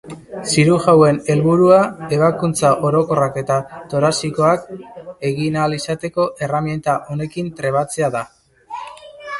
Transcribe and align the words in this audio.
Zirujauen 0.51 1.17
helburua 1.33 1.81
ebakuntza 2.17 2.71
orokorrak 2.89 3.37
eta 3.43 3.59
torazikoak 3.93 4.65
egin 5.31 5.61
ahal 5.61 5.77
izateko 5.81 6.27
herramienta 6.47 6.99
honekin 7.13 7.55
trebatzea 7.61 8.13
da. 8.19 8.27